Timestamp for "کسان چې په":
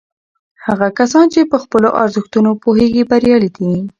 0.99-1.57